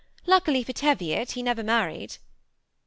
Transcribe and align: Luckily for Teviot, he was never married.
Luckily 0.25 0.63
for 0.63 0.73
Teviot, 0.73 1.33
he 1.33 1.41
was 1.43 1.45
never 1.45 1.61
married. 1.63 2.17